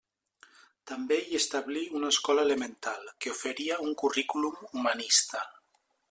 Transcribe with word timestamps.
També 0.91 1.17
hi 1.25 1.35
establí 1.39 1.83
una 1.99 2.09
escola 2.15 2.45
elemental, 2.49 3.05
que 3.25 3.33
oferia 3.33 3.77
un 3.89 3.93
currículum 4.05 4.57
humanista. 4.71 5.43